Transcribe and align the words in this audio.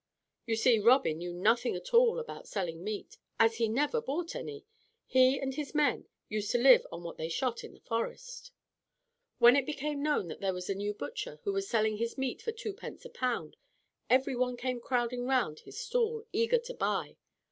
You 0.47 0.55
see 0.55 0.79
Robin 0.79 1.19
knew 1.19 1.31
nothing 1.31 1.75
at 1.75 1.93
all 1.93 2.17
about 2.17 2.47
selling 2.47 2.83
meat, 2.83 3.19
as 3.39 3.57
he 3.57 3.69
never 3.69 4.01
bought 4.01 4.35
any. 4.35 4.65
He 5.05 5.37
and 5.39 5.53
his 5.53 5.75
men 5.75 6.07
used 6.27 6.49
to 6.53 6.57
live 6.57 6.87
on 6.91 7.03
what 7.03 7.17
they 7.17 7.29
shot 7.29 7.63
in 7.63 7.75
the 7.75 7.81
forest. 7.81 8.49
When 9.37 9.55
it 9.55 9.63
became 9.67 10.01
known 10.01 10.27
that 10.29 10.39
there 10.41 10.55
was 10.55 10.71
a 10.71 10.73
new 10.73 10.95
butcher, 10.95 11.39
who 11.43 11.53
was 11.53 11.67
selling 11.69 11.97
his 11.97 12.17
meat 12.17 12.41
for 12.41 12.51
twopence 12.51 13.05
a 13.05 13.11
pound, 13.11 13.57
every 14.09 14.35
one 14.35 14.57
came 14.57 14.79
crowding 14.81 15.27
round 15.27 15.59
his 15.59 15.77
stall 15.79 16.25
eager 16.33 16.57
to 16.57 16.73
buy. 16.73 17.17